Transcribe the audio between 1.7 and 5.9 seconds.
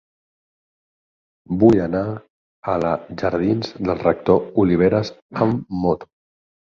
anar a la jardins del Rector Oliveras amb